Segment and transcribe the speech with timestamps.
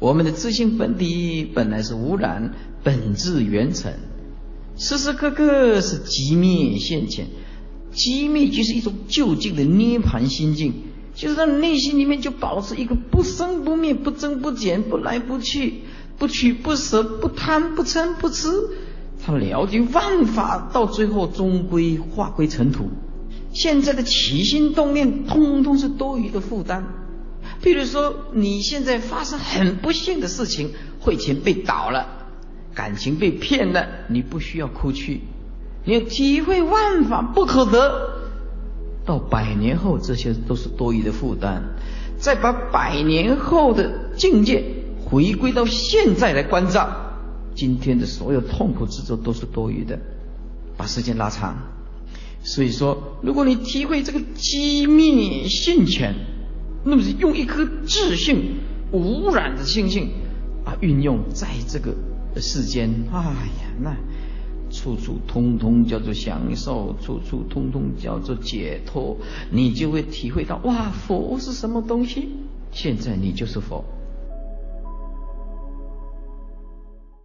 [0.00, 3.92] 我们的自性本体本来是无染，本质原成，
[4.76, 7.26] 时时刻刻是寂灭现前。
[7.92, 10.72] 寂灭就是一种究竟的涅槃心境，
[11.14, 15.82] 就是他内心里面就保持一个不生不灭、不增不减、不来不去、
[16.16, 18.48] 不取不舍、不贪不嗔不痴。
[19.22, 22.88] 他了解万法到最后终归化归尘土。
[23.52, 26.86] 现在的起心动念，通通是多余的负担。
[27.62, 30.70] 譬如说，你现在发生很不幸的事情，
[31.00, 32.06] 汇钱被倒了，
[32.74, 35.20] 感情被骗了，你不需要哭泣。
[35.84, 38.20] 你要体会万法不可得，
[39.04, 41.62] 到百年后这些都是多余的负担，
[42.18, 44.64] 再把百年后的境界
[45.04, 46.88] 回归到现在来关照，
[47.54, 49.98] 今天的所有痛苦执着都是多余的，
[50.76, 51.56] 把时间拉长。
[52.42, 56.14] 所以说，如果你体会这个机密性前，
[56.84, 58.56] 那么是用一颗自信
[58.92, 60.10] 无染的心性
[60.64, 61.94] 啊，运用在这个
[62.40, 63.96] 世间，哎呀，那。
[64.72, 69.16] 处处通通叫做享受，处处通通叫做解脱，
[69.50, 72.28] 你就会体会到哇，佛是什么东西？
[72.70, 73.84] 现在你就是佛。